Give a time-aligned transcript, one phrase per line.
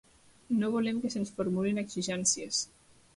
[0.61, 2.63] No volem que se'ns formulin exigències.